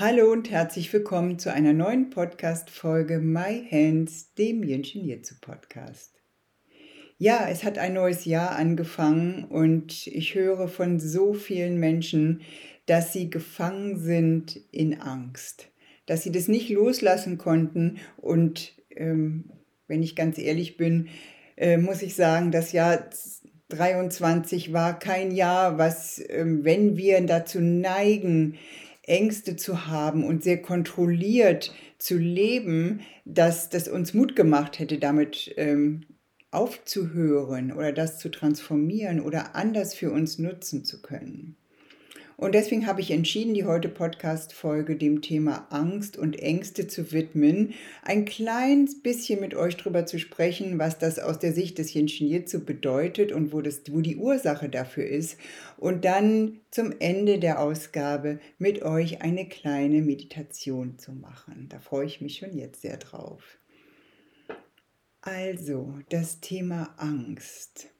Hallo 0.00 0.32
und 0.32 0.50
herzlich 0.50 0.90
willkommen 0.94 1.38
zu 1.38 1.52
einer 1.52 1.74
neuen 1.74 2.08
Podcast-Folge 2.08 3.18
My 3.18 3.68
Hands, 3.70 4.32
dem 4.32 4.62
Yin 4.62 4.82
Jitsu 4.82 5.34
Podcast. 5.42 6.22
Ja, 7.18 7.46
es 7.50 7.64
hat 7.64 7.76
ein 7.76 7.92
neues 7.92 8.24
Jahr 8.24 8.52
angefangen 8.52 9.44
und 9.44 10.06
ich 10.06 10.34
höre 10.34 10.68
von 10.68 11.00
so 11.00 11.34
vielen 11.34 11.76
Menschen, 11.76 12.40
dass 12.86 13.12
sie 13.12 13.28
gefangen 13.28 13.98
sind 13.98 14.58
in 14.72 14.98
Angst, 15.02 15.68
dass 16.06 16.22
sie 16.22 16.32
das 16.32 16.48
nicht 16.48 16.70
loslassen 16.70 17.36
konnten 17.36 17.98
und 18.16 18.72
ähm, 18.96 19.50
wenn 19.86 20.02
ich 20.02 20.16
ganz 20.16 20.38
ehrlich 20.38 20.78
bin, 20.78 21.08
äh, 21.58 21.76
muss 21.76 22.00
ich 22.00 22.14
sagen, 22.14 22.52
das 22.52 22.72
Jahr 22.72 23.10
23 23.68 24.72
war 24.72 24.98
kein 24.98 25.30
Jahr, 25.30 25.76
was, 25.76 26.22
ähm, 26.30 26.64
wenn 26.64 26.96
wir 26.96 27.20
dazu 27.20 27.60
neigen, 27.60 28.56
Ängste 29.02 29.56
zu 29.56 29.86
haben 29.86 30.24
und 30.24 30.42
sehr 30.42 30.60
kontrolliert 30.62 31.74
zu 31.98 32.16
leben, 32.18 33.00
dass 33.24 33.68
das 33.68 33.88
uns 33.88 34.14
Mut 34.14 34.36
gemacht 34.36 34.78
hätte, 34.78 34.98
damit 34.98 35.52
ähm, 35.56 36.06
aufzuhören 36.50 37.72
oder 37.72 37.92
das 37.92 38.18
zu 38.18 38.30
transformieren 38.30 39.20
oder 39.20 39.54
anders 39.56 39.94
für 39.94 40.10
uns 40.10 40.38
nutzen 40.38 40.84
zu 40.84 41.02
können. 41.02 41.56
Und 42.40 42.54
deswegen 42.54 42.86
habe 42.86 43.02
ich 43.02 43.10
entschieden, 43.10 43.52
die 43.52 43.66
heute 43.66 43.90
Podcast-Folge 43.90 44.96
dem 44.96 45.20
Thema 45.20 45.66
Angst 45.68 46.16
und 46.16 46.38
Ängste 46.38 46.86
zu 46.86 47.12
widmen, 47.12 47.74
ein 48.02 48.24
kleines 48.24 49.02
bisschen 49.02 49.40
mit 49.40 49.54
euch 49.54 49.76
darüber 49.76 50.06
zu 50.06 50.18
sprechen, 50.18 50.78
was 50.78 50.98
das 50.98 51.18
aus 51.18 51.38
der 51.38 51.52
Sicht 51.52 51.76
des 51.76 51.92
Jinshin 51.92 52.28
Jitsu 52.28 52.64
bedeutet 52.64 53.30
und 53.30 53.52
wo, 53.52 53.60
das, 53.60 53.82
wo 53.90 54.00
die 54.00 54.16
Ursache 54.16 54.70
dafür 54.70 55.04
ist. 55.06 55.36
Und 55.76 56.06
dann 56.06 56.60
zum 56.70 56.94
Ende 56.98 57.38
der 57.38 57.60
Ausgabe 57.60 58.40
mit 58.56 58.80
euch 58.80 59.20
eine 59.20 59.46
kleine 59.46 60.00
Meditation 60.00 60.98
zu 60.98 61.12
machen. 61.12 61.66
Da 61.68 61.78
freue 61.78 62.06
ich 62.06 62.22
mich 62.22 62.38
schon 62.38 62.56
jetzt 62.56 62.80
sehr 62.80 62.96
drauf. 62.96 63.58
Also, 65.20 65.98
das 66.08 66.40
Thema 66.40 66.94
Angst. 66.96 67.90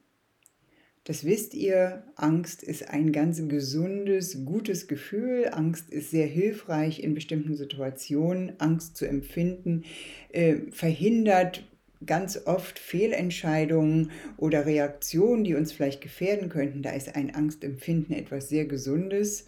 Das 1.04 1.24
wisst 1.24 1.54
ihr, 1.54 2.04
Angst 2.16 2.62
ist 2.62 2.88
ein 2.90 3.10
ganz 3.10 3.48
gesundes, 3.48 4.44
gutes 4.44 4.86
Gefühl. 4.86 5.48
Angst 5.50 5.88
ist 5.90 6.10
sehr 6.10 6.26
hilfreich 6.26 7.02
in 7.02 7.14
bestimmten 7.14 7.56
Situationen. 7.56 8.52
Angst 8.60 8.98
zu 8.98 9.06
empfinden 9.06 9.84
äh, 10.30 10.56
verhindert 10.70 11.64
ganz 12.04 12.46
oft 12.46 12.78
Fehlentscheidungen 12.78 14.10
oder 14.36 14.66
Reaktionen, 14.66 15.44
die 15.44 15.54
uns 15.54 15.72
vielleicht 15.72 16.02
gefährden 16.02 16.50
könnten. 16.50 16.82
Da 16.82 16.90
ist 16.90 17.14
ein 17.14 17.34
Angstempfinden 17.34 18.14
etwas 18.14 18.50
sehr 18.50 18.66
Gesundes, 18.66 19.46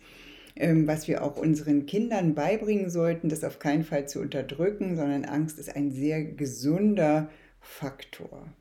ähm, 0.57 0.87
was 0.87 1.07
wir 1.07 1.23
auch 1.23 1.37
unseren 1.37 1.85
Kindern 1.85 2.35
beibringen 2.35 2.89
sollten, 2.89 3.29
das 3.29 3.45
auf 3.45 3.59
keinen 3.59 3.85
Fall 3.85 4.09
zu 4.09 4.21
unterdrücken, 4.21 4.97
sondern 4.97 5.27
Angst 5.27 5.59
ist 5.59 5.75
ein 5.75 5.91
sehr 5.93 6.25
gesunder 6.25 7.31
Faktor. 7.61 8.53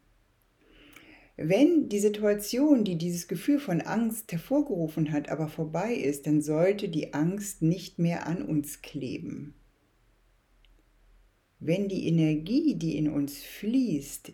Wenn 1.44 1.90
die 1.90 2.00
Situation, 2.00 2.84
die 2.84 3.00
dieses 3.00 3.28
Gefühl 3.28 3.60
von 3.60 3.82
Angst 3.82 4.32
hervorgerufen 4.32 5.12
hat, 5.12 5.30
aber 5.30 5.48
vorbei 5.48 5.96
ist, 5.96 6.28
dann 6.28 6.44
sollte 6.44 6.88
die 6.88 7.16
Angst 7.16 7.64
nicht 7.64 7.98
mehr 7.98 8.28
an 8.28 8.44
uns 8.44 8.84
kleben. 8.84 9.56
Wenn 11.60 11.88
die 11.88 12.08
Energie, 12.08 12.76
die 12.76 12.96
in 12.96 13.10
uns 13.10 13.42
fließt, 13.42 14.34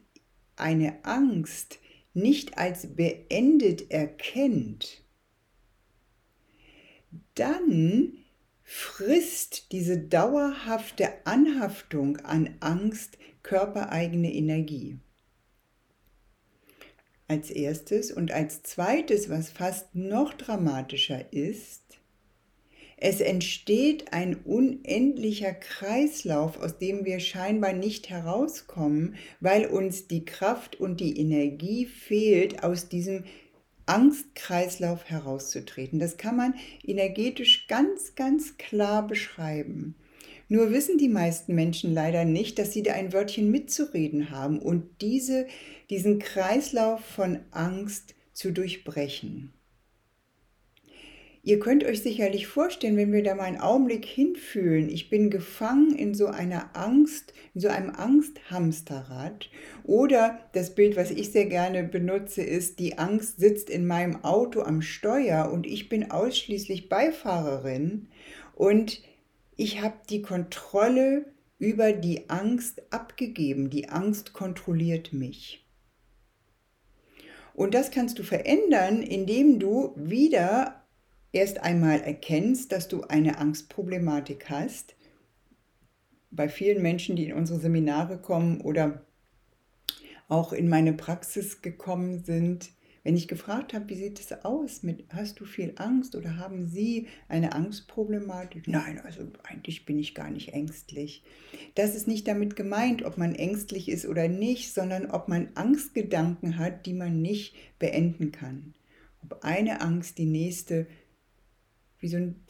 eine 0.58 1.06
Angst 1.06 1.80
nicht 2.14 2.58
als 2.58 2.96
beendet 2.96 3.90
erkennt, 3.90 5.02
dann 7.36 8.18
frisst 8.64 9.72
diese 9.72 9.98
dauerhafte 9.98 11.26
Anhaftung 11.26 12.18
an 12.18 12.56
Angst 12.60 13.18
körpereigene 13.44 14.34
Energie 14.34 15.00
als 17.28 17.50
erstes. 17.50 18.12
Und 18.12 18.32
als 18.32 18.64
zweites, 18.64 19.30
was 19.30 19.50
fast 19.50 19.96
noch 19.96 20.34
dramatischer 20.34 21.34
ist, 21.34 21.84
es 23.00 23.22
entsteht 23.22 24.12
ein 24.12 24.38
unendlicher 24.38 25.54
Kreislauf, 25.54 26.60
aus 26.60 26.80
dem 26.80 27.06
wir 27.06 27.20
scheinbar 27.20 27.74
nicht 27.74 28.10
herauskommen, 28.10 29.16
weil 29.40 29.68
uns 29.68 30.08
die 30.08 30.26
Kraft 30.26 30.78
und 30.78 31.00
die 31.00 31.20
Energie 31.20 31.86
fehlt, 31.86 32.64
aus 32.64 32.90
diesem 32.90 33.24
Angstkreislauf 33.86 35.06
herauszutreten. 35.06 36.00
Das 36.00 36.18
kann 36.18 36.36
man 36.36 36.56
energetisch 36.84 37.68
ganz, 37.68 38.16
ganz 38.16 38.58
klar 38.58 39.06
beschreiben. 39.06 39.96
Nur 40.50 40.72
wissen 40.72 40.98
die 40.98 41.10
meisten 41.10 41.56
Menschen 41.56 41.94
leider 41.94 42.24
nicht, 42.24 42.58
dass 42.58 42.72
sie 42.72 42.84
da 42.84 42.94
ein 42.94 43.12
Wörtchen 43.12 43.52
mitzureden 43.52 44.30
haben 44.32 44.60
und 44.60 45.02
diese, 45.02 45.48
diesen 45.90 46.20
Kreislauf 46.20 47.04
von 47.04 47.40
Angst 47.52 48.16
zu 48.34 48.52
durchbrechen. 48.52 49.52
Ihr 51.48 51.60
könnt 51.60 51.86
euch 51.86 52.02
sicherlich 52.02 52.46
vorstellen, 52.46 52.98
wenn 52.98 53.14
wir 53.14 53.24
da 53.24 53.34
mal 53.34 53.46
einen 53.46 53.62
Augenblick 53.62 54.04
hinfühlen, 54.04 54.90
ich 54.90 55.10
bin 55.10 55.30
gefangen 55.30 55.96
in 55.96 56.14
so 56.14 56.28
einer 56.28 56.76
Angst, 56.76 57.34
in 57.54 57.62
so 57.62 57.70
einem 57.70 57.90
Angsthamsterrad. 57.90 59.50
Oder 59.86 60.40
das 60.52 60.76
Bild, 60.76 60.98
was 60.98 61.10
ich 61.10 61.32
sehr 61.32 61.46
gerne 61.46 61.86
benutze, 61.86 62.42
ist, 62.42 62.80
die 62.80 62.98
Angst 62.98 63.40
sitzt 63.40 63.70
in 63.70 63.88
meinem 63.88 64.26
Auto 64.26 64.62
am 64.62 64.82
Steuer 64.82 65.50
und 65.50 65.66
ich 65.66 65.88
bin 65.88 66.12
ausschließlich 66.12 66.90
Beifahrerin 66.90 68.10
und 68.54 69.02
ich 69.58 69.82
habe 69.82 69.98
die 70.10 70.22
Kontrolle 70.22 71.26
über 71.60 71.92
die 71.92 72.30
Angst 72.30 72.82
abgegeben. 72.94 73.70
Die 73.70 73.90
Angst 73.90 74.32
kontrolliert 74.34 75.12
mich. 75.12 75.66
Und 77.56 77.74
das 77.74 77.90
kannst 77.90 78.20
du 78.20 78.24
verändern, 78.24 79.02
indem 79.02 79.60
du 79.60 79.94
wieder 79.96 80.84
erst 81.32 81.60
einmal 81.60 82.02
erkennst, 82.02 82.72
dass 82.72 82.88
du 82.88 83.02
eine 83.02 83.40
Angstproblematik 83.40 84.50
hast. 84.50 84.96
Bei 86.30 86.50
vielen 86.50 86.84
Menschen, 86.84 87.16
die 87.16 87.26
in 87.26 87.34
unsere 87.34 87.60
Seminare 87.60 88.20
kommen 88.20 88.62
oder 88.62 89.02
auch 90.28 90.54
in 90.54 90.70
meine 90.70 90.94
Praxis 90.94 91.64
gekommen 91.64 92.24
sind, 92.24 92.70
wenn 93.08 93.16
ich 93.16 93.30
gefragt 93.30 93.74
habe, 93.74 93.88
wie 93.88 93.96
sieht 93.96 94.20
es 94.20 94.44
aus 94.44 94.84
mit, 94.84 95.06
hast 95.08 95.40
du 95.40 95.46
viel 95.46 95.72
Angst 95.78 96.14
oder 96.14 96.36
haben 96.36 96.68
Sie 96.68 97.08
eine 97.30 97.54
Angstproblematik? 97.54 98.68
Nein, 98.68 99.00
also 99.00 99.32
eigentlich 99.44 99.86
bin 99.86 99.98
ich 99.98 100.14
gar 100.14 100.30
nicht 100.30 100.50
ängstlich. 100.50 101.24
Das 101.76 101.96
ist 101.96 102.10
nicht 102.10 102.28
damit 102.28 102.58
gemeint, 102.58 103.06
ob 103.06 103.18
man 103.18 103.34
ängstlich 103.34 103.88
ist 103.88 104.08
oder 104.08 104.28
nicht, 104.28 104.74
sondern 104.74 105.10
ob 105.10 105.30
man 105.30 105.48
Angstgedanken 105.56 106.58
hat, 106.58 106.86
die 106.86 106.94
man 106.94 107.22
nicht 107.22 107.56
beenden 107.80 108.34
kann. 108.34 108.74
Ob 109.24 109.42
eine 109.46 109.80
Angst 109.80 110.18
die 110.18 110.26
nächste, 110.26 110.86
wie 112.00 112.10
so 112.10 112.18
ein 112.18 112.44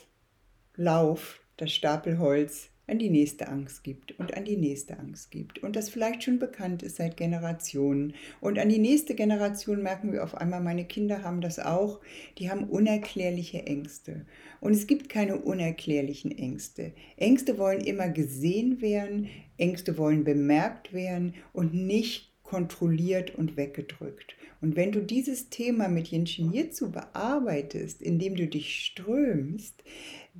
Lauf, 0.75 1.39
das 1.57 1.71
Stapelholz 1.71 2.71
an 2.87 2.99
die 2.99 3.09
nächste 3.09 3.49
Angst 3.49 3.83
gibt 3.83 4.17
und 4.17 4.35
an 4.35 4.45
die 4.45 4.55
nächste 4.55 4.97
Angst 4.97 5.29
gibt 5.29 5.59
und 5.59 5.75
das 5.75 5.89
vielleicht 5.89 6.23
schon 6.23 6.39
bekannt 6.39 6.83
ist 6.83 6.95
seit 6.95 7.17
Generationen. 7.17 8.13
Und 8.39 8.57
an 8.57 8.69
die 8.69 8.79
nächste 8.79 9.13
Generation 9.13 9.83
merken 9.83 10.13
wir 10.13 10.23
auf 10.23 10.35
einmal, 10.35 10.61
meine 10.61 10.85
Kinder 10.85 11.21
haben 11.21 11.41
das 11.41 11.59
auch, 11.59 11.99
die 12.37 12.49
haben 12.49 12.63
unerklärliche 12.63 13.65
Ängste. 13.65 14.25
Und 14.61 14.71
es 14.71 14.87
gibt 14.87 15.09
keine 15.09 15.37
unerklärlichen 15.37 16.31
Ängste. 16.37 16.93
Ängste 17.17 17.57
wollen 17.57 17.81
immer 17.81 18.07
gesehen 18.07 18.81
werden, 18.81 19.29
Ängste 19.57 19.97
wollen 19.97 20.23
bemerkt 20.23 20.93
werden 20.93 21.33
und 21.51 21.73
nicht 21.73 22.31
kontrolliert 22.43 23.35
und 23.35 23.57
weggedrückt. 23.57 24.35
Und 24.61 24.75
wenn 24.75 24.91
du 24.91 25.01
dieses 25.01 25.49
Thema 25.49 25.87
mit 25.87 26.07
Jinshin 26.07 26.51
Jitsu 26.51 26.91
bearbeitest, 26.91 28.01
indem 28.01 28.35
du 28.35 28.47
dich 28.47 28.85
strömst, 28.85 29.83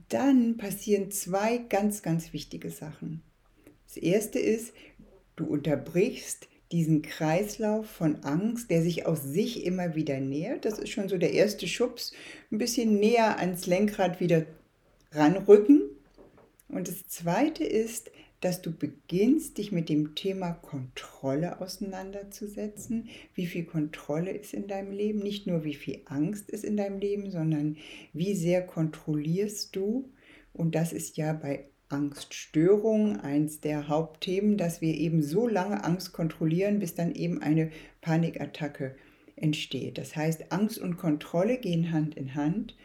dann 0.09 0.57
passieren 0.57 1.11
zwei 1.11 1.57
ganz, 1.57 2.01
ganz 2.01 2.33
wichtige 2.33 2.69
Sachen. 2.69 3.21
Das 3.88 3.97
erste 3.97 4.39
ist, 4.39 4.73
du 5.35 5.45
unterbrichst 5.45 6.47
diesen 6.71 7.01
Kreislauf 7.01 7.89
von 7.89 8.23
Angst, 8.23 8.69
der 8.69 8.81
sich 8.81 9.05
aus 9.05 9.23
sich 9.23 9.65
immer 9.65 9.95
wieder 9.95 10.19
nähert. 10.19 10.65
Das 10.65 10.79
ist 10.79 10.89
schon 10.89 11.07
so 11.07 11.17
der 11.17 11.31
erste 11.31 11.67
Schubs, 11.67 12.11
ein 12.51 12.57
bisschen 12.57 12.99
näher 12.99 13.39
ans 13.39 13.65
Lenkrad 13.67 14.19
wieder 14.19 14.45
ranrücken. 15.11 15.81
Und 16.67 16.89
das 16.89 17.07
zweite 17.07 17.63
ist, 17.63 18.11
dass 18.42 18.62
du 18.62 18.72
beginnst, 18.72 19.57
dich 19.57 19.72
mit 19.72 19.89
dem 19.89 20.16
Thema 20.16 20.51
Kontrolle 20.51 21.60
auseinanderzusetzen. 21.60 23.10
Wie 23.34 23.48
viel 23.48 23.66
Kontrolle 23.66 24.31
ist 24.31 24.54
in 24.54 24.68
deinem 24.68 24.92
Leben? 24.92 25.19
Nicht 25.19 25.48
nur 25.48 25.63
wie 25.63 25.74
viel 25.74 26.01
Angst 26.06 26.50
ist 26.50 26.63
in 26.63 26.78
deinem 26.78 27.00
Leben, 27.00 27.31
sondern 27.31 27.78
wie 28.13 28.36
sehr 28.36 28.66
kontrollierst 28.66 29.75
du? 29.75 30.12
Und 30.54 30.75
das 30.75 30.94
ist 30.94 31.18
ja 31.18 31.34
bei 31.34 31.66
Angststörung 31.89 33.18
eins 33.18 33.62
der 33.62 33.88
Hauptthemen, 33.88 34.57
dass 34.57 34.81
wir 34.81 34.94
eben 34.94 35.24
so 35.24 35.48
lange 35.48 35.84
Angst 35.84 36.13
kontrollieren, 36.13 36.80
bis 36.80 36.95
dann 36.95 37.16
eben 37.16 37.42
eine 37.42 37.72
Panikattacke 38.01 38.95
entsteht. 39.36 39.98
Das 39.98 40.16
heißt, 40.16 40.51
Angst 40.51 40.80
und 40.80 40.98
Kontrolle 40.98 41.57
gehen 41.57 41.92
Hand 41.92 42.16
in 42.16 42.36
Hand. 42.36 42.75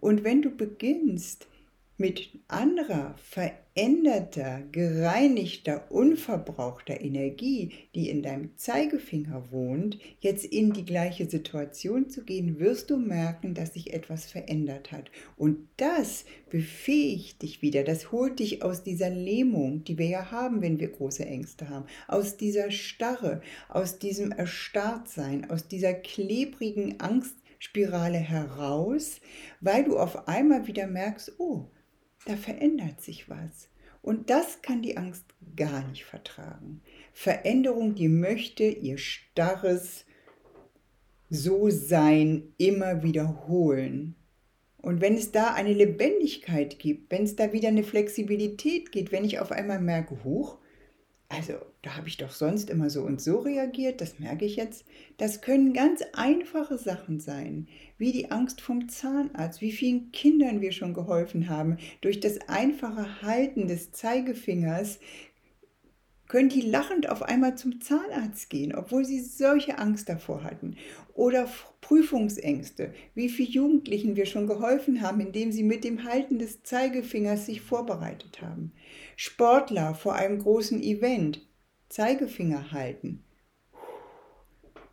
Und 0.00 0.24
wenn 0.24 0.42
du 0.42 0.50
beginnst, 0.50 1.48
mit 1.98 2.30
anderer, 2.48 3.14
veränderter, 3.18 4.62
gereinigter, 4.72 5.90
unverbrauchter 5.90 7.00
Energie, 7.00 7.70
die 7.94 8.08
in 8.08 8.22
deinem 8.22 8.56
Zeigefinger 8.56 9.52
wohnt, 9.52 9.98
jetzt 10.20 10.44
in 10.44 10.72
die 10.72 10.84
gleiche 10.84 11.28
Situation 11.28 12.08
zu 12.08 12.24
gehen, 12.24 12.58
wirst 12.58 12.90
du 12.90 12.96
merken, 12.96 13.54
dass 13.54 13.74
sich 13.74 13.92
etwas 13.92 14.24
verändert 14.24 14.90
hat. 14.90 15.10
Und 15.36 15.68
das 15.76 16.24
befähigt 16.50 17.42
dich 17.42 17.62
wieder, 17.62 17.84
das 17.84 18.10
holt 18.10 18.38
dich 18.38 18.62
aus 18.62 18.82
dieser 18.82 19.10
Lähmung, 19.10 19.84
die 19.84 19.98
wir 19.98 20.06
ja 20.06 20.30
haben, 20.30 20.62
wenn 20.62 20.80
wir 20.80 20.88
große 20.88 21.24
Ängste 21.24 21.68
haben, 21.68 21.86
aus 22.08 22.36
dieser 22.36 22.70
Starre, 22.70 23.42
aus 23.68 23.98
diesem 23.98 24.32
Erstarrtsein, 24.32 25.48
aus 25.50 25.68
dieser 25.68 25.92
klebrigen 25.92 27.00
Angstspirale 27.00 28.18
heraus, 28.18 29.20
weil 29.60 29.84
du 29.84 29.98
auf 29.98 30.26
einmal 30.26 30.66
wieder 30.66 30.86
merkst, 30.86 31.38
oh, 31.38 31.68
da 32.26 32.36
verändert 32.36 33.00
sich 33.00 33.28
was. 33.28 33.68
Und 34.02 34.30
das 34.30 34.62
kann 34.62 34.82
die 34.82 34.96
Angst 34.96 35.24
gar 35.56 35.86
nicht 35.88 36.04
vertragen. 36.04 36.82
Veränderung, 37.12 37.94
die 37.94 38.08
möchte 38.08 38.64
ihr 38.64 38.98
starres 38.98 40.04
So-Sein 41.30 42.52
immer 42.58 43.02
wiederholen. 43.02 44.16
Und 44.78 45.00
wenn 45.00 45.14
es 45.14 45.30
da 45.30 45.54
eine 45.54 45.72
Lebendigkeit 45.72 46.80
gibt, 46.80 47.12
wenn 47.12 47.22
es 47.22 47.36
da 47.36 47.52
wieder 47.52 47.68
eine 47.68 47.84
Flexibilität 47.84 48.90
gibt, 48.90 49.12
wenn 49.12 49.24
ich 49.24 49.38
auf 49.38 49.52
einmal 49.52 49.80
merke, 49.80 50.24
hoch, 50.24 50.58
also 51.28 51.54
da 51.82 51.96
habe 51.96 52.06
ich 52.06 52.16
doch 52.16 52.30
sonst 52.30 52.70
immer 52.70 52.90
so 52.90 53.02
und 53.02 53.20
so 53.20 53.40
reagiert, 53.40 54.00
das 54.00 54.20
merke 54.20 54.44
ich 54.44 54.54
jetzt. 54.54 54.84
Das 55.16 55.40
können 55.40 55.72
ganz 55.72 56.00
einfache 56.12 56.78
Sachen 56.78 57.18
sein, 57.18 57.66
wie 57.98 58.12
die 58.12 58.30
Angst 58.30 58.60
vom 58.60 58.88
Zahnarzt, 58.88 59.60
wie 59.60 59.72
vielen 59.72 60.12
Kindern 60.12 60.60
wir 60.60 60.70
schon 60.70 60.94
geholfen 60.94 61.48
haben. 61.48 61.78
Durch 62.00 62.20
das 62.20 62.48
einfache 62.48 63.22
Halten 63.22 63.66
des 63.66 63.90
Zeigefingers 63.90 65.00
können 66.28 66.48
die 66.48 66.62
lachend 66.62 67.10
auf 67.10 67.22
einmal 67.22 67.58
zum 67.58 67.80
Zahnarzt 67.80 68.48
gehen, 68.48 68.74
obwohl 68.74 69.04
sie 69.04 69.20
solche 69.20 69.78
Angst 69.78 70.08
davor 70.08 70.44
hatten. 70.44 70.76
Oder 71.14 71.48
Prüfungsängste, 71.80 72.94
wie 73.14 73.28
viele 73.28 73.50
Jugendlichen 73.50 74.14
wir 74.14 74.26
schon 74.26 74.46
geholfen 74.46 75.02
haben, 75.02 75.20
indem 75.20 75.50
sie 75.50 75.64
mit 75.64 75.82
dem 75.82 76.04
Halten 76.04 76.38
des 76.38 76.62
Zeigefingers 76.62 77.46
sich 77.46 77.60
vorbereitet 77.60 78.40
haben. 78.40 78.72
Sportler 79.16 79.94
vor 79.94 80.14
einem 80.14 80.38
großen 80.38 80.80
Event, 80.80 81.42
Zeigefinger 81.92 82.72
halten 82.72 83.22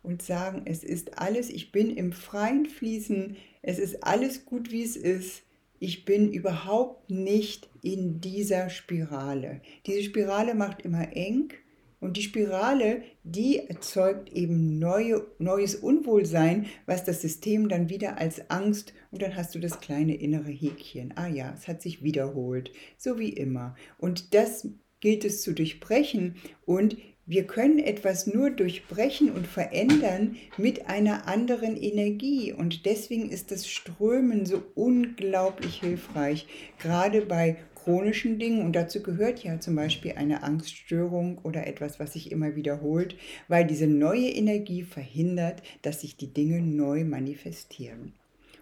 und 0.02 0.22
sagen, 0.22 0.62
es 0.64 0.84
ist 0.84 1.18
alles, 1.18 1.50
ich 1.50 1.72
bin 1.72 1.90
im 1.90 2.12
freien 2.12 2.66
Fließen, 2.66 3.36
es 3.62 3.78
ist 3.78 4.04
alles 4.04 4.44
gut, 4.44 4.70
wie 4.70 4.82
es 4.82 4.96
ist 4.96 5.42
ich 5.80 6.04
bin 6.04 6.30
überhaupt 6.30 7.10
nicht 7.10 7.70
in 7.82 8.20
dieser 8.20 8.68
Spirale. 8.68 9.62
Diese 9.86 10.02
Spirale 10.02 10.54
macht 10.54 10.82
immer 10.82 11.16
eng 11.16 11.54
und 12.00 12.18
die 12.18 12.22
Spirale, 12.22 13.02
die 13.24 13.66
erzeugt 13.66 14.30
eben 14.30 14.78
neue, 14.78 15.26
neues 15.38 15.74
Unwohlsein, 15.74 16.66
was 16.84 17.04
das 17.04 17.22
System 17.22 17.70
dann 17.70 17.88
wieder 17.88 18.18
als 18.18 18.50
Angst 18.50 18.92
und 19.10 19.22
dann 19.22 19.36
hast 19.36 19.54
du 19.54 19.58
das 19.58 19.80
kleine 19.80 20.14
innere 20.16 20.50
Häkchen. 20.50 21.14
Ah 21.16 21.28
ja, 21.28 21.54
es 21.56 21.66
hat 21.66 21.80
sich 21.80 22.02
wiederholt, 22.02 22.70
so 22.98 23.18
wie 23.18 23.30
immer. 23.30 23.74
Und 23.96 24.34
das 24.34 24.68
gilt 25.00 25.24
es 25.24 25.42
zu 25.42 25.52
durchbrechen 25.52 26.36
und 26.66 26.96
wir 27.30 27.46
können 27.46 27.78
etwas 27.78 28.26
nur 28.26 28.50
durchbrechen 28.50 29.30
und 29.30 29.46
verändern 29.46 30.34
mit 30.56 30.88
einer 30.88 31.28
anderen 31.28 31.76
Energie. 31.76 32.52
Und 32.52 32.86
deswegen 32.86 33.30
ist 33.30 33.52
das 33.52 33.68
Strömen 33.68 34.46
so 34.46 34.64
unglaublich 34.74 35.78
hilfreich, 35.80 36.48
gerade 36.80 37.20
bei 37.20 37.58
chronischen 37.76 38.40
Dingen. 38.40 38.64
Und 38.64 38.74
dazu 38.74 39.00
gehört 39.00 39.44
ja 39.44 39.60
zum 39.60 39.76
Beispiel 39.76 40.14
eine 40.16 40.42
Angststörung 40.42 41.38
oder 41.38 41.68
etwas, 41.68 42.00
was 42.00 42.14
sich 42.14 42.32
immer 42.32 42.56
wiederholt, 42.56 43.14
weil 43.46 43.64
diese 43.64 43.86
neue 43.86 44.28
Energie 44.28 44.82
verhindert, 44.82 45.62
dass 45.82 46.00
sich 46.00 46.16
die 46.16 46.34
Dinge 46.34 46.60
neu 46.60 47.04
manifestieren. 47.04 48.12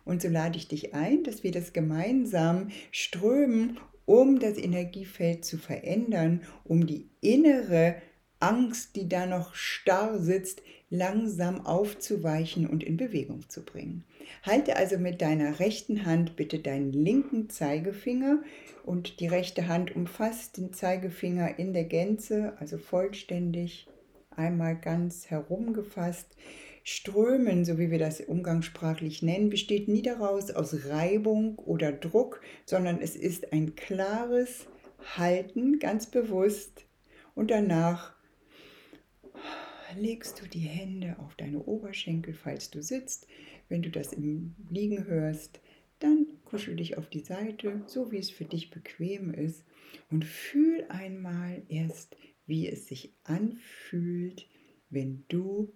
Und 0.05 0.23
so 0.23 0.29
lade 0.29 0.58
ich 0.58 0.69
dich 0.69 0.94
ein, 0.94 1.23
dass 1.23 1.43
wir 1.43 1.52
das 1.52 1.73
gemeinsam 1.73 2.69
strömen, 2.90 3.79
um 4.09 4.39
das 4.39 4.57
Energiefeld 4.57 5.45
zu 5.45 5.59
verändern, 5.59 6.41
um 6.65 6.87
die 6.87 7.11
innere 7.21 7.97
Angst, 8.41 8.97
die 8.97 9.07
da 9.07 9.27
noch 9.27 9.55
starr 9.55 10.19
sitzt, 10.19 10.63
langsam 10.89 11.67
aufzuweichen 11.67 12.67
und 12.67 12.83
in 12.83 12.97
Bewegung 12.97 13.47
zu 13.51 13.63
bringen. 13.63 14.05
Halte 14.43 14.77
also 14.77 14.97
mit 14.97 15.21
deiner 15.21 15.61
rechten 15.61 16.07
Hand 16.07 16.37
bitte 16.37 16.59
deinen 16.59 16.91
linken 16.91 17.51
Zeigefinger 17.51 18.39
und 18.83 19.21
die 19.21 19.27
rechte 19.27 19.69
Hand 19.69 19.95
umfasst 19.95 20.57
den 20.57 20.73
Zeigefinger 20.73 21.59
in 21.59 21.75
der 21.75 21.85
Gänze, 21.85 22.55
also 22.61 22.79
vollständig 22.79 23.89
einmal 24.31 24.75
ganz 24.75 25.29
herumgefasst. 25.29 26.35
Strömen, 26.90 27.67
so 27.67 27.76
wie 27.76 27.90
wir 27.90 27.99
das 27.99 28.23
umgangssprachlich 28.23 29.20
nennen, 29.20 29.50
besteht 29.50 29.88
nie 29.88 30.00
daraus 30.00 30.50
aus 30.50 30.87
Reibung 30.87 31.58
oder 31.58 31.93
Druck, 31.93 32.40
sondern 32.64 33.02
es 33.02 33.14
ist 33.14 33.52
ein 33.52 33.76
klares 33.76 34.67
Halten, 35.19 35.81
ganz 35.81 36.06
bewusst 36.06 36.87
und 37.35 37.50
danach 37.50 38.17
legst 39.99 40.40
du 40.40 40.49
die 40.49 40.61
Hände 40.61 41.17
auf 41.19 41.35
deine 41.35 41.62
Oberschenkel, 41.62 42.32
falls 42.32 42.70
du 42.70 42.82
sitzt. 42.82 43.26
Wenn 43.69 43.82
du 43.82 43.90
das 43.90 44.14
im 44.14 44.55
Liegen 44.70 45.05
hörst, 45.05 45.61
dann 45.99 46.26
kuschel 46.46 46.76
dich 46.76 46.96
auf 46.96 47.11
die 47.11 47.20
Seite, 47.20 47.82
so 47.85 48.12
wie 48.12 48.19
es 48.19 48.31
für 48.31 48.46
dich 48.46 48.70
bequem 48.70 49.35
ist. 49.35 49.62
Und 50.11 50.25
fühl 50.25 50.87
einmal 50.88 51.61
erst, 51.69 52.16
wie 52.47 52.66
es 52.66 52.87
sich 52.87 53.12
anfühlt, 53.25 54.49
wenn 54.88 55.25
du 55.28 55.71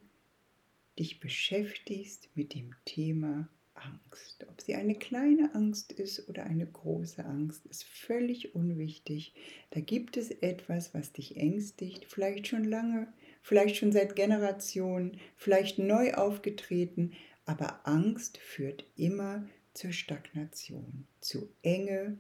dich 0.98 1.20
beschäftigst 1.20 2.28
mit 2.34 2.54
dem 2.54 2.74
Thema 2.84 3.48
Angst. 3.74 4.46
Ob 4.48 4.60
sie 4.60 4.74
eine 4.74 4.94
kleine 4.94 5.54
Angst 5.54 5.92
ist 5.92 6.28
oder 6.28 6.44
eine 6.44 6.66
große 6.66 7.24
Angst, 7.24 7.66
ist 7.66 7.84
völlig 7.84 8.54
unwichtig. 8.54 9.34
Da 9.70 9.80
gibt 9.80 10.16
es 10.16 10.30
etwas, 10.30 10.94
was 10.94 11.12
dich 11.12 11.36
ängstigt, 11.36 12.04
vielleicht 12.04 12.46
schon 12.48 12.64
lange, 12.64 13.12
vielleicht 13.42 13.76
schon 13.76 13.92
seit 13.92 14.14
Generationen, 14.16 15.18
vielleicht 15.36 15.78
neu 15.78 16.14
aufgetreten, 16.14 17.12
aber 17.44 17.86
Angst 17.86 18.38
führt 18.38 18.84
immer 18.96 19.48
zur 19.74 19.92
Stagnation, 19.92 21.06
zu 21.20 21.48
Enge 21.62 22.18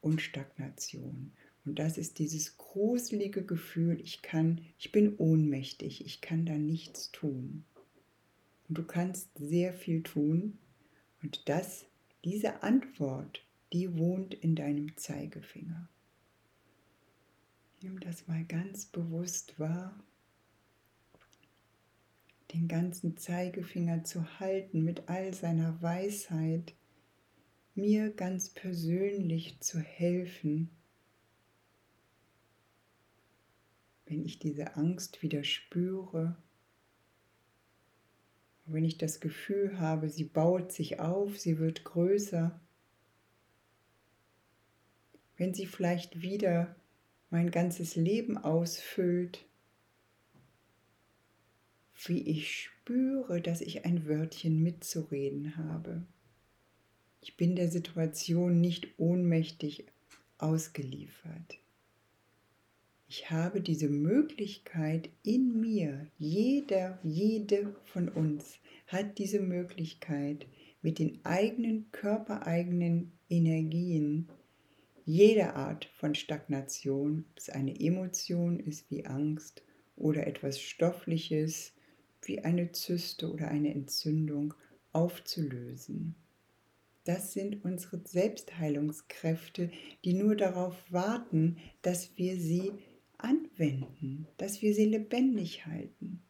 und 0.00 0.20
Stagnation. 0.20 1.32
Und 1.64 1.78
das 1.78 1.96
ist 1.96 2.18
dieses 2.18 2.56
gruselige 2.58 3.44
Gefühl, 3.44 4.00
ich 4.00 4.20
kann, 4.22 4.60
ich 4.78 4.92
bin 4.92 5.16
ohnmächtig, 5.16 6.04
ich 6.04 6.20
kann 6.20 6.44
da 6.44 6.58
nichts 6.58 7.12
tun. 7.12 7.64
Und 8.72 8.78
du 8.78 8.84
kannst 8.84 9.28
sehr 9.36 9.74
viel 9.74 10.02
tun. 10.02 10.56
Und 11.22 11.46
das, 11.50 11.84
diese 12.24 12.62
Antwort, 12.62 13.44
die 13.70 13.98
wohnt 13.98 14.32
in 14.32 14.56
deinem 14.56 14.96
Zeigefinger. 14.96 15.90
Nimm 17.82 18.00
das 18.00 18.26
mal 18.28 18.42
ganz 18.46 18.86
bewusst 18.86 19.60
wahr 19.60 20.02
den 22.54 22.66
ganzen 22.66 23.18
Zeigefinger 23.18 24.04
zu 24.04 24.40
halten 24.40 24.82
mit 24.82 25.06
all 25.10 25.34
seiner 25.34 25.82
Weisheit, 25.82 26.72
mir 27.74 28.08
ganz 28.08 28.48
persönlich 28.48 29.60
zu 29.60 29.80
helfen, 29.80 30.70
wenn 34.06 34.24
ich 34.24 34.38
diese 34.38 34.76
Angst 34.76 35.22
wieder 35.22 35.44
spüre, 35.44 36.38
wenn 38.66 38.84
ich 38.84 38.98
das 38.98 39.20
Gefühl 39.20 39.78
habe, 39.78 40.08
sie 40.08 40.24
baut 40.24 40.72
sich 40.72 41.00
auf, 41.00 41.38
sie 41.38 41.58
wird 41.58 41.84
größer, 41.84 42.58
wenn 45.36 45.54
sie 45.54 45.66
vielleicht 45.66 46.22
wieder 46.22 46.76
mein 47.30 47.50
ganzes 47.50 47.96
Leben 47.96 48.38
ausfüllt, 48.38 49.44
wie 52.04 52.20
ich 52.28 52.60
spüre, 52.60 53.40
dass 53.40 53.60
ich 53.60 53.84
ein 53.84 54.06
Wörtchen 54.06 54.62
mitzureden 54.62 55.56
habe. 55.56 56.04
Ich 57.20 57.36
bin 57.36 57.56
der 57.56 57.70
Situation 57.70 58.60
nicht 58.60 58.98
ohnmächtig 58.98 59.86
ausgeliefert. 60.38 61.61
Ich 63.14 63.30
habe 63.30 63.60
diese 63.60 63.90
Möglichkeit 63.90 65.10
in 65.22 65.60
mir. 65.60 66.06
Jeder, 66.18 66.98
jede 67.02 67.76
von 67.84 68.08
uns 68.08 68.58
hat 68.86 69.18
diese 69.18 69.40
Möglichkeit, 69.40 70.46
mit 70.80 70.98
den 70.98 71.22
eigenen 71.22 71.92
körpereigenen 71.92 73.12
Energien 73.28 74.30
jede 75.04 75.52
Art 75.56 75.90
von 75.94 76.14
Stagnation, 76.14 77.26
ob 77.32 77.38
es 77.38 77.50
eine 77.50 77.78
Emotion 77.78 78.58
ist 78.58 78.90
wie 78.90 79.04
Angst 79.04 79.62
oder 79.94 80.26
etwas 80.26 80.58
Stoffliches 80.58 81.74
wie 82.22 82.40
eine 82.40 82.72
Zyste 82.72 83.30
oder 83.30 83.48
eine 83.48 83.74
Entzündung, 83.74 84.54
aufzulösen. 84.94 86.14
Das 87.04 87.34
sind 87.34 87.62
unsere 87.62 88.00
Selbstheilungskräfte, 88.02 89.70
die 90.02 90.14
nur 90.14 90.34
darauf 90.34 90.76
warten, 90.90 91.58
dass 91.82 92.16
wir 92.16 92.36
sie 92.36 92.72
anwenden, 93.22 94.26
dass 94.36 94.62
wir 94.62 94.74
sie 94.74 94.86
lebendig 94.86 95.66
halten. 95.66 96.22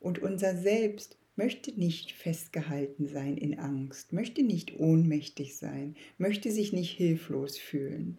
Und 0.00 0.18
unser 0.18 0.56
Selbst 0.56 1.18
möchte 1.36 1.72
nicht 1.72 2.12
festgehalten 2.12 3.06
sein 3.06 3.36
in 3.36 3.58
Angst, 3.58 4.12
möchte 4.12 4.42
nicht 4.42 4.78
ohnmächtig 4.78 5.56
sein, 5.56 5.96
möchte 6.18 6.50
sich 6.50 6.72
nicht 6.72 6.96
hilflos 6.96 7.58
fühlen. 7.58 8.18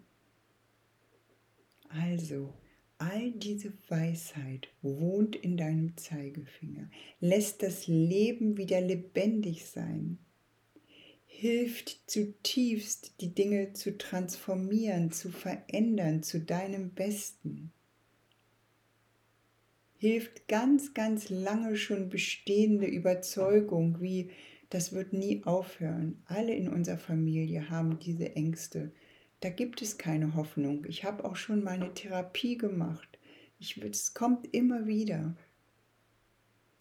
Also, 1.89 2.53
all 2.97 3.31
diese 3.31 3.73
Weisheit 3.89 4.69
wohnt 4.81 5.35
in 5.35 5.57
deinem 5.57 5.97
Zeigefinger, 5.97 6.89
lässt 7.19 7.63
das 7.63 7.87
Leben 7.87 8.57
wieder 8.57 8.79
lebendig 8.79 9.65
sein, 9.65 10.19
hilft 11.25 12.01
zutiefst, 12.05 13.19
die 13.21 13.33
Dinge 13.33 13.73
zu 13.73 13.97
transformieren, 13.97 15.11
zu 15.11 15.31
verändern 15.31 16.23
zu 16.23 16.39
deinem 16.39 16.91
Besten. 16.91 17.71
Hilft 20.01 20.47
ganz, 20.47 20.95
ganz 20.95 21.29
lange 21.29 21.75
schon 21.75 22.09
bestehende 22.09 22.87
Überzeugung, 22.87 24.01
wie 24.01 24.31
das 24.71 24.93
wird 24.93 25.13
nie 25.13 25.43
aufhören. 25.45 26.23
Alle 26.25 26.55
in 26.55 26.69
unserer 26.69 26.97
Familie 26.97 27.69
haben 27.69 27.99
diese 27.99 28.35
Ängste. 28.35 28.91
Da 29.41 29.49
gibt 29.49 29.83
es 29.83 29.99
keine 29.99 30.33
Hoffnung. 30.33 30.85
Ich 30.87 31.03
habe 31.03 31.23
auch 31.23 31.35
schon 31.35 31.63
meine 31.63 31.93
Therapie 31.93 32.57
gemacht. 32.57 33.19
Ich, 33.59 33.77
es 33.77 34.15
kommt 34.15 34.51
immer 34.55 34.87
wieder. 34.87 35.35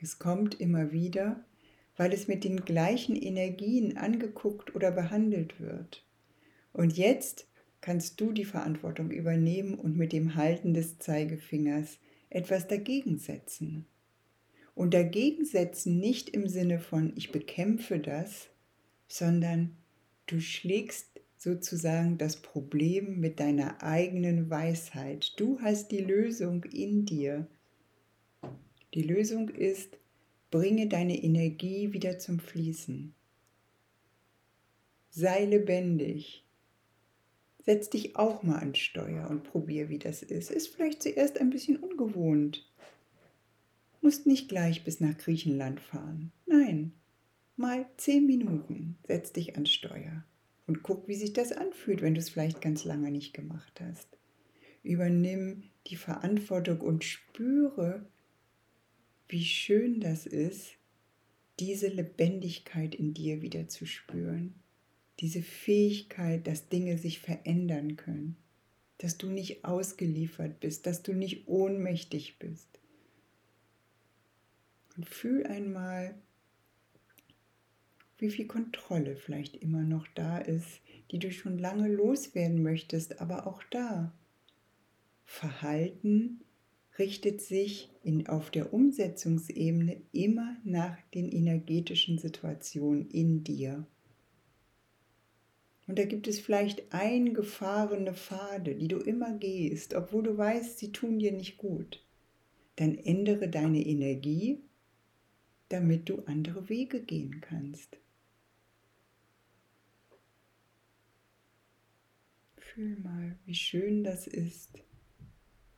Es 0.00 0.19
kommt 0.19 0.59
immer 0.59 0.91
wieder, 0.91 1.45
weil 1.99 2.15
es 2.15 2.27
mit 2.27 2.43
den 2.43 2.65
gleichen 2.65 3.17
Energien 3.17 3.99
angeguckt 3.99 4.75
oder 4.75 4.93
behandelt 4.93 5.61
wird. 5.61 6.07
Und 6.73 6.97
jetzt 6.97 7.47
kannst 7.83 8.19
du 8.19 8.33
die 8.33 8.47
Verantwortung 8.47 9.11
übernehmen 9.11 9.75
und 9.75 9.99
mit 9.99 10.15
dem 10.15 10.37
Halten 10.37 10.73
des 10.73 10.99
Zeigefingers 10.99 11.99
etwas 12.31 12.67
dagegen 12.67 13.19
setzen. 13.19 13.87
Und 14.75 14.95
dagegen 14.95 15.45
setzen 15.45 15.99
nicht 15.99 16.31
im 16.31 16.49
Sinne 16.49 16.79
von 16.79 17.13
ich 17.17 17.33
bekämpfe 17.33 17.99
das, 17.99 18.49
sondern 19.09 19.77
du 20.27 20.41
schlägst 20.41 21.21
sozusagen 21.37 22.17
das 22.19 22.37
Problem 22.37 23.21
mit 23.21 23.41
deiner 23.41 23.83
eigenen 23.83 24.49
Weisheit. 24.49 25.35
Du 25.39 25.61
hast 25.61 25.91
die 25.91 25.99
Lösung 25.99 26.65
in 26.65 27.05
dir. 27.05 27.47
Die 28.95 29.03
Lösung 29.03 29.49
ist, 29.49 30.01
Bringe 30.51 30.89
deine 30.89 31.23
Energie 31.23 31.93
wieder 31.93 32.19
zum 32.19 32.41
Fließen. 32.41 33.15
Sei 35.11 35.45
lebendig. 35.45 36.45
Setz 37.64 37.90
dich 37.90 38.17
auch 38.17 38.43
mal 38.43 38.59
an 38.59 38.75
Steuer 38.75 39.29
und 39.29 39.45
probier, 39.45 39.88
wie 39.88 39.99
das 39.99 40.23
ist. 40.23 40.50
Ist 40.50 40.69
vielleicht 40.69 41.02
zuerst 41.02 41.38
ein 41.38 41.50
bisschen 41.50 41.76
ungewohnt. 41.76 42.67
Musst 44.00 44.26
nicht 44.26 44.49
gleich 44.49 44.83
bis 44.85 45.00
nach 45.00 45.17
Griechenland 45.19 45.81
fahren. 45.81 46.33
Nein, 46.47 46.93
mal 47.57 47.87
zehn 47.99 48.26
Minuten 48.26 48.97
setz 49.07 49.33
dich 49.33 49.57
an 49.57 49.67
Steuer 49.67 50.25
und 50.67 50.83
guck, 50.83 51.07
wie 51.07 51.17
sich 51.17 51.33
das 51.33 51.52
anfühlt, 51.52 52.00
wenn 52.00 52.14
du 52.14 52.21
es 52.21 52.31
vielleicht 52.31 52.62
ganz 52.62 52.85
lange 52.85 53.11
nicht 53.11 53.35
gemacht 53.35 53.81
hast. 53.81 54.09
Übernimm 54.83 55.64
die 55.88 55.97
Verantwortung 55.97 56.81
und 56.81 57.05
spüre, 57.05 58.07
wie 59.29 59.45
schön 59.45 60.00
das 60.00 60.26
ist, 60.26 60.73
diese 61.59 61.88
Lebendigkeit 61.88 62.95
in 62.95 63.12
dir 63.12 63.43
wieder 63.43 63.69
zu 63.69 63.85
spüren, 63.85 64.55
diese 65.21 65.43
Fähigkeit, 65.43 66.47
dass 66.47 66.69
Dinge 66.69 66.97
sich 66.97 67.21
verändern 67.21 67.97
können, 67.97 68.37
dass 68.99 69.19
du 69.19 69.29
nicht 69.29 69.65
ausgeliefert 69.65 70.61
bist, 70.61 70.87
dass 70.87 71.03
du 71.03 71.12
nicht 71.12 71.47
ohnmächtig 71.47 72.39
bist. 72.39 72.69
Und 74.97 75.09
fühl 75.09 75.47
einmal, 75.47 76.15
wie 78.19 78.31
viel 78.31 78.47
Kontrolle 78.47 79.17
vielleicht 79.17 79.57
immer 79.57 79.83
noch 79.83 80.07
da 80.15 80.39
ist, 80.39 80.81
die 81.11 81.19
du 81.19 81.33
schon 81.33 81.59
lange 81.59 81.89
loswerden 81.89 82.62
möchtest, 82.62 83.21
aber 83.21 83.47
auch 83.47 83.62
da. 83.71 84.12
Verhalten 85.25 86.41
richtet 86.99 87.41
sich 87.41 87.91
in, 88.03 88.27
auf 88.27 88.50
der 88.50 88.75
Umsetzungsebene 88.75 90.03
immer 90.12 90.57
nach 90.65 90.99
den 91.15 91.31
energetischen 91.31 92.19
Situationen 92.19 93.09
in 93.11 93.45
dir. 93.45 93.87
Und 95.90 95.99
da 95.99 96.04
gibt 96.04 96.28
es 96.28 96.38
vielleicht 96.38 96.94
eingefahrene 96.94 98.14
Pfade, 98.14 98.76
die 98.76 98.87
du 98.87 98.99
immer 98.99 99.32
gehst, 99.37 99.94
obwohl 99.94 100.23
du 100.23 100.38
weißt, 100.38 100.78
sie 100.78 100.92
tun 100.92 101.18
dir 101.18 101.32
nicht 101.32 101.59
gut. 101.59 102.04
Dann 102.76 102.97
ändere 102.97 103.49
deine 103.49 103.85
Energie, 103.85 104.62
damit 105.68 106.09
du 106.09 106.20
andere 106.26 106.68
Wege 106.68 107.02
gehen 107.02 107.40
kannst. 107.40 107.99
Fühl 112.56 112.97
mal, 113.00 113.37
wie 113.44 113.54
schön 113.54 114.04
das 114.04 114.28
ist 114.28 114.80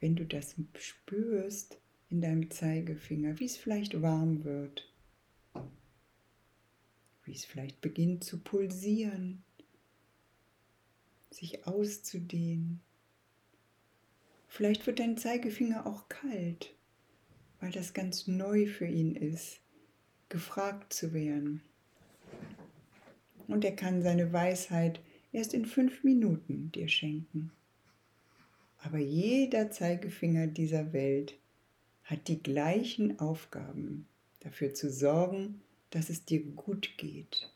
wenn 0.02 0.16
du 0.16 0.26
das 0.26 0.56
spürst 0.78 1.80
in 2.10 2.20
deinem 2.20 2.50
Zeigefinger, 2.50 3.38
wie 3.38 3.44
es 3.44 3.56
vielleicht 3.56 4.02
warm 4.02 4.42
wird, 4.42 4.92
wie 7.24 7.32
es 7.32 7.44
vielleicht 7.44 7.80
beginnt 7.80 8.24
zu 8.24 8.40
pulsieren, 8.40 9.44
sich 11.34 11.66
auszudehnen. 11.66 12.80
Vielleicht 14.48 14.86
wird 14.86 14.98
dein 14.98 15.16
Zeigefinger 15.16 15.86
auch 15.86 16.08
kalt, 16.08 16.74
weil 17.60 17.72
das 17.72 17.94
ganz 17.94 18.26
neu 18.26 18.66
für 18.66 18.86
ihn 18.86 19.16
ist, 19.16 19.60
gefragt 20.28 20.92
zu 20.92 21.12
werden. 21.12 21.62
Und 23.48 23.64
er 23.64 23.74
kann 23.74 24.02
seine 24.02 24.32
Weisheit 24.32 25.00
erst 25.32 25.54
in 25.54 25.66
fünf 25.66 26.04
Minuten 26.04 26.70
dir 26.72 26.88
schenken. 26.88 27.50
Aber 28.78 28.98
jeder 28.98 29.70
Zeigefinger 29.70 30.48
dieser 30.48 30.92
Welt 30.92 31.34
hat 32.04 32.28
die 32.28 32.42
gleichen 32.42 33.20
Aufgaben, 33.20 34.06
dafür 34.40 34.74
zu 34.74 34.90
sorgen, 34.90 35.62
dass 35.90 36.10
es 36.10 36.24
dir 36.24 36.42
gut 36.42 36.98
geht, 36.98 37.52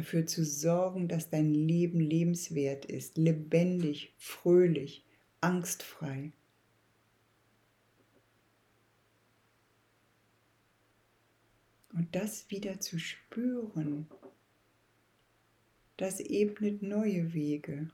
dafür 0.00 0.26
zu 0.26 0.46
sorgen, 0.46 1.08
dass 1.08 1.28
dein 1.28 1.52
Leben 1.52 2.00
lebenswert 2.00 2.86
ist, 2.86 3.18
lebendig, 3.18 4.14
fröhlich, 4.16 5.04
angstfrei. 5.42 6.32
Und 11.92 12.16
das 12.16 12.50
wieder 12.50 12.80
zu 12.80 12.98
spüren, 12.98 14.06
das 15.98 16.18
ebnet 16.20 16.80
neue 16.80 17.34
Wege. 17.34 17.90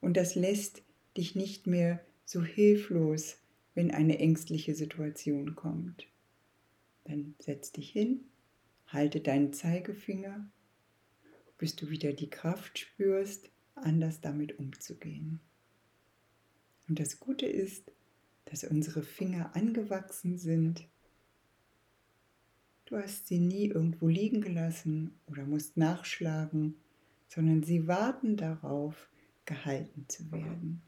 Und 0.00 0.16
das 0.16 0.36
lässt 0.36 0.82
dich 1.16 1.34
nicht 1.34 1.66
mehr 1.66 2.00
so 2.24 2.44
hilflos, 2.44 3.38
wenn 3.74 3.90
eine 3.90 4.20
ängstliche 4.20 4.76
Situation 4.76 5.56
kommt. 5.56 6.06
Dann 7.02 7.34
setz 7.40 7.72
dich 7.72 7.90
hin, 7.90 8.20
halte 8.88 9.20
deinen 9.20 9.52
Zeigefinger, 9.52 10.50
bis 11.56 11.76
du 11.76 11.90
wieder 11.90 12.12
die 12.12 12.30
Kraft 12.30 12.78
spürst, 12.78 13.50
anders 13.74 14.20
damit 14.20 14.58
umzugehen. 14.58 15.40
Und 16.88 16.98
das 16.98 17.20
Gute 17.20 17.46
ist, 17.46 17.92
dass 18.46 18.64
unsere 18.64 19.02
Finger 19.02 19.54
angewachsen 19.54 20.38
sind. 20.38 20.86
Du 22.86 22.96
hast 22.96 23.26
sie 23.26 23.38
nie 23.38 23.66
irgendwo 23.66 24.08
liegen 24.08 24.40
gelassen 24.40 25.12
oder 25.26 25.44
musst 25.44 25.76
nachschlagen, 25.76 26.76
sondern 27.28 27.62
sie 27.62 27.86
warten 27.86 28.36
darauf, 28.36 29.10
gehalten 29.44 30.06
zu 30.08 30.30
werden. 30.32 30.82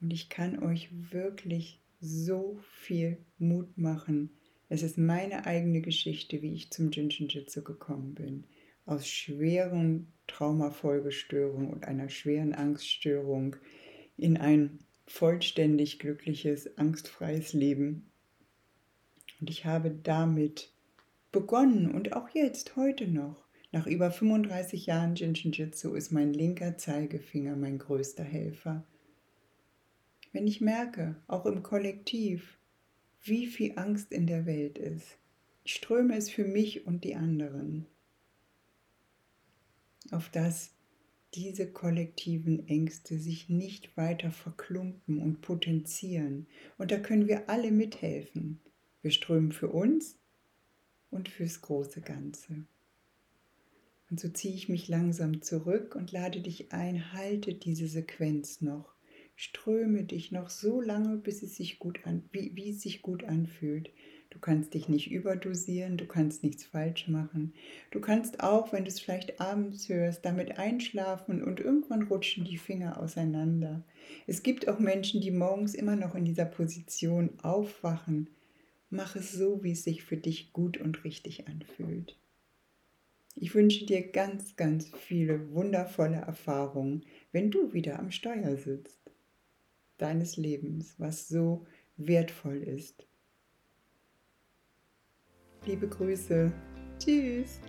Und 0.00 0.12
ich 0.12 0.28
kann 0.28 0.62
euch 0.62 0.88
wirklich 1.12 1.80
so 2.00 2.58
viel 2.84 3.18
Mut 3.38 3.76
machen. 3.76 4.30
Es 4.68 4.82
ist 4.82 4.98
meine 4.98 5.46
eigene 5.46 5.80
Geschichte, 5.80 6.42
wie 6.42 6.52
ich 6.54 6.70
zum 6.70 6.90
Jinshinjutsu 6.90 7.62
gekommen 7.62 8.14
bin. 8.14 8.44
Aus 8.84 9.08
schweren 9.08 10.12
Traumafolgestörungen 10.26 11.70
und 11.70 11.86
einer 11.86 12.08
schweren 12.08 12.54
Angststörung 12.54 13.56
in 14.16 14.36
ein 14.36 14.78
vollständig 15.06 15.98
glückliches, 15.98 16.76
angstfreies 16.76 17.54
Leben. 17.54 18.10
Und 19.40 19.48
ich 19.48 19.64
habe 19.64 19.90
damit 19.90 20.72
begonnen 21.32 21.90
und 21.90 22.12
auch 22.12 22.28
jetzt, 22.30 22.76
heute 22.76 23.06
noch. 23.06 23.46
Nach 23.70 23.86
über 23.86 24.10
35 24.10 24.86
Jahren 24.86 25.14
Jinshin-Jitsu 25.14 25.94
ist 25.94 26.10
mein 26.10 26.32
linker 26.32 26.78
Zeigefinger 26.78 27.56
mein 27.56 27.78
größter 27.78 28.24
Helfer. 28.24 28.84
Wenn 30.32 30.46
ich 30.46 30.60
merke, 30.60 31.16
auch 31.26 31.46
im 31.46 31.62
Kollektiv, 31.62 32.57
wie 33.22 33.46
viel 33.46 33.78
Angst 33.78 34.12
in 34.12 34.26
der 34.26 34.46
Welt 34.46 34.78
ist, 34.78 35.18
ich 35.64 35.74
ströme 35.74 36.16
es 36.16 36.30
für 36.30 36.44
mich 36.44 36.86
und 36.86 37.04
die 37.04 37.14
anderen, 37.14 37.86
auf 40.10 40.30
das 40.30 40.70
diese 41.34 41.70
kollektiven 41.70 42.66
Ängste 42.68 43.18
sich 43.18 43.48
nicht 43.48 43.96
weiter 43.96 44.30
verklumpen 44.30 45.18
und 45.18 45.42
potenzieren. 45.42 46.46
Und 46.78 46.90
da 46.90 46.98
können 46.98 47.28
wir 47.28 47.50
alle 47.50 47.70
mithelfen. 47.70 48.60
Wir 49.02 49.10
strömen 49.10 49.52
für 49.52 49.68
uns 49.68 50.16
und 51.10 51.28
fürs 51.28 51.60
große 51.60 52.00
Ganze. 52.00 52.64
Und 54.10 54.18
so 54.18 54.28
ziehe 54.30 54.54
ich 54.54 54.68
mich 54.70 54.88
langsam 54.88 55.42
zurück 55.42 55.94
und 55.94 56.12
lade 56.12 56.40
dich 56.40 56.72
ein, 56.72 57.12
halte 57.12 57.54
diese 57.54 57.88
Sequenz 57.88 58.62
noch. 58.62 58.97
Ströme 59.40 60.02
dich 60.02 60.32
noch 60.32 60.50
so 60.50 60.80
lange, 60.80 61.16
bis 61.16 61.44
es 61.44 61.54
sich 61.54 61.78
gut 61.78 62.00
an, 62.04 62.24
wie, 62.32 62.50
wie 62.56 62.70
es 62.70 62.82
sich 62.82 63.02
gut 63.02 63.22
anfühlt. 63.22 63.88
Du 64.30 64.40
kannst 64.40 64.74
dich 64.74 64.88
nicht 64.88 65.12
überdosieren, 65.12 65.96
du 65.96 66.06
kannst 66.06 66.42
nichts 66.42 66.64
falsch 66.64 67.06
machen. 67.06 67.54
Du 67.92 68.00
kannst 68.00 68.42
auch, 68.42 68.72
wenn 68.72 68.82
du 68.82 68.88
es 68.88 68.98
vielleicht 68.98 69.40
abends 69.40 69.88
hörst, 69.88 70.24
damit 70.24 70.58
einschlafen 70.58 71.40
und 71.40 71.60
irgendwann 71.60 72.02
rutschen 72.02 72.44
die 72.44 72.58
Finger 72.58 73.00
auseinander. 73.00 73.84
Es 74.26 74.42
gibt 74.42 74.66
auch 74.66 74.80
Menschen, 74.80 75.20
die 75.20 75.30
morgens 75.30 75.76
immer 75.76 75.94
noch 75.94 76.16
in 76.16 76.24
dieser 76.24 76.44
Position 76.44 77.38
aufwachen. 77.40 78.30
Mach 78.90 79.14
es 79.14 79.30
so, 79.30 79.62
wie 79.62 79.70
es 79.70 79.84
sich 79.84 80.02
für 80.02 80.16
dich 80.16 80.52
gut 80.52 80.78
und 80.78 81.04
richtig 81.04 81.46
anfühlt. 81.46 82.18
Ich 83.36 83.54
wünsche 83.54 83.86
dir 83.86 84.02
ganz, 84.02 84.56
ganz 84.56 84.90
viele 84.98 85.52
wundervolle 85.52 86.16
Erfahrungen, 86.16 87.04
wenn 87.30 87.52
du 87.52 87.72
wieder 87.72 88.00
am 88.00 88.10
Steuer 88.10 88.56
sitzt 88.56 88.98
deines 89.98 90.36
Lebens, 90.36 90.94
was 90.98 91.28
so 91.28 91.66
wertvoll 91.96 92.58
ist. 92.58 93.06
Liebe 95.66 95.88
Grüße. 95.88 96.52
Tschüss. 96.98 97.60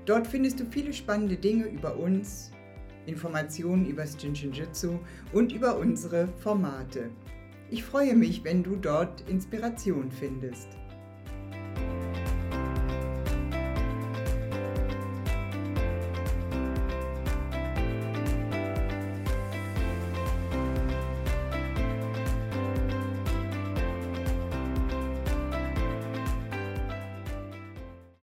Dort 0.05 0.27
findest 0.27 0.59
du 0.59 0.65
viele 0.65 0.93
spannende 0.93 1.35
Dinge 1.35 1.65
über 1.65 1.97
uns, 1.97 2.51
Informationen 3.05 3.85
über 3.85 4.03
das 4.03 4.15
Jinshinjutsu 4.21 4.99
und 5.33 5.51
über 5.51 5.77
unsere 5.77 6.27
Formate. 6.27 7.09
Ich 7.69 7.83
freue 7.83 8.15
mich, 8.15 8.43
wenn 8.43 8.63
du 8.63 8.77
dort 8.77 9.27
Inspiration 9.29 10.11
findest. 10.11 10.69